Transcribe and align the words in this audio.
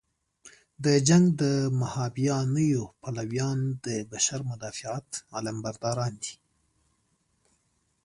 د 0.85 0.85
جنګ 1.07 1.25
د 1.41 1.43
مهابیانیو 1.81 2.83
پلویان 3.01 3.59
د 3.85 3.87
بشر 4.11 4.39
مدافعت 4.51 5.07
علمبرداران 5.35 6.13
دي. 6.23 6.35